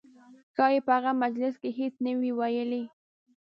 ښایي 0.55 0.79
په 0.85 0.91
هغه 0.97 1.11
مجلس 1.23 1.53
کې 1.61 1.69
هېڅ 1.79 1.93
نه 2.05 2.11
وي 2.19 2.31
ویلي. 2.39 2.83